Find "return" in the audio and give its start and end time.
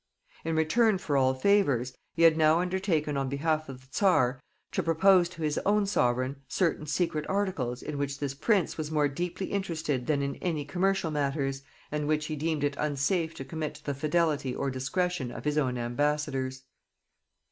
0.55-0.97